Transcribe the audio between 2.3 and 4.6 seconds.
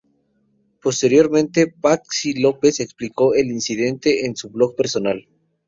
López explicó el incidente en su